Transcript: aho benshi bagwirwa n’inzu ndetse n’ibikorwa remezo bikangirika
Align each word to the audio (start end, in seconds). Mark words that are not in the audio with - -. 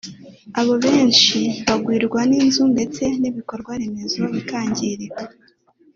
aho 0.59 0.73
benshi 0.85 1.39
bagwirwa 1.67 2.19
n’inzu 2.29 2.63
ndetse 2.73 3.03
n’ibikorwa 3.21 3.71
remezo 3.81 4.21
bikangirika 4.33 5.23